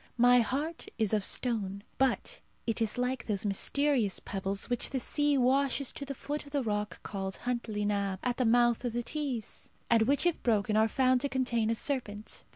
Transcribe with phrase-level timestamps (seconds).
[0.17, 5.37] My heart is of stone, but it is like those mysterious pebbles which the sea
[5.37, 9.03] washes to the foot of the rock called Huntly Nabb, at the mouth of the
[9.03, 12.43] Tees, and which if broken are found to contain a serpent.